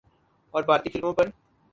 اور 0.53 0.63
بھارتی 0.63 0.89
فلموں 0.89 1.13
پر 1.13 1.27